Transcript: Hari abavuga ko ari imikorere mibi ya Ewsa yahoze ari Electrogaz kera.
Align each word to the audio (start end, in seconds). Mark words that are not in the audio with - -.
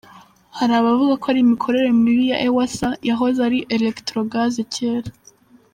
Hari 0.57 0.73
abavuga 0.79 1.13
ko 1.21 1.25
ari 1.31 1.39
imikorere 1.45 1.87
mibi 2.03 2.25
ya 2.31 2.37
Ewsa 2.47 2.87
yahoze 3.09 3.39
ari 3.47 3.59
Electrogaz 3.75 4.53
kera. 4.73 5.11